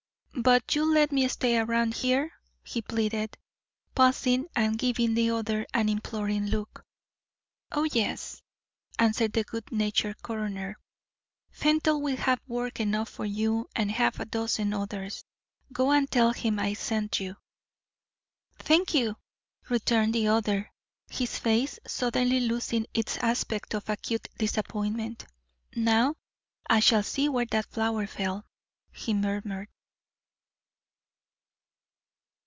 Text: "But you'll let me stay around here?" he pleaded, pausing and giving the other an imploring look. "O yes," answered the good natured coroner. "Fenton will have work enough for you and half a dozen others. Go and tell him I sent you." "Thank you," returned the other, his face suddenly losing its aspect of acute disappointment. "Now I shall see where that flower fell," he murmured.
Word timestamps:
"But 0.33 0.73
you'll 0.73 0.91
let 0.91 1.11
me 1.11 1.27
stay 1.27 1.57
around 1.59 1.93
here?" 1.93 2.31
he 2.63 2.81
pleaded, 2.81 3.37
pausing 3.93 4.47
and 4.55 4.75
giving 4.79 5.13
the 5.13 5.29
other 5.29 5.67
an 5.71 5.87
imploring 5.87 6.47
look. 6.47 6.83
"O 7.71 7.83
yes," 7.83 8.41
answered 8.97 9.33
the 9.33 9.43
good 9.43 9.71
natured 9.71 10.23
coroner. 10.23 10.79
"Fenton 11.51 12.01
will 12.01 12.15
have 12.15 12.39
work 12.47 12.79
enough 12.79 13.07
for 13.09 13.25
you 13.25 13.67
and 13.75 13.91
half 13.91 14.19
a 14.19 14.25
dozen 14.25 14.73
others. 14.73 15.23
Go 15.71 15.91
and 15.91 16.09
tell 16.09 16.31
him 16.33 16.57
I 16.57 16.73
sent 16.73 17.19
you." 17.19 17.35
"Thank 18.57 18.95
you," 18.95 19.17
returned 19.69 20.15
the 20.15 20.29
other, 20.29 20.71
his 21.11 21.37
face 21.37 21.77
suddenly 21.85 22.39
losing 22.39 22.87
its 22.95 23.17
aspect 23.17 23.75
of 23.75 23.87
acute 23.89 24.27
disappointment. 24.39 25.23
"Now 25.75 26.15
I 26.67 26.79
shall 26.79 27.03
see 27.03 27.29
where 27.29 27.45
that 27.51 27.67
flower 27.67 28.07
fell," 28.07 28.47
he 28.91 29.13
murmured. 29.13 29.67